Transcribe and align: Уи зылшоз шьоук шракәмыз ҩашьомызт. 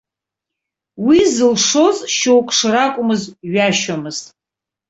Уи 1.05 1.19
зылшоз 1.35 1.97
шьоук 2.15 2.47
шракәмыз 2.57 3.23
ҩашьомызт. 3.53 4.25